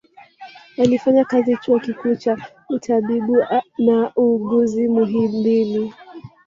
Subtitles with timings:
[0.77, 2.37] Alifanya kazi chuo kikuu cha
[2.69, 3.45] utabibu
[3.77, 5.93] na uuguzi muhimbili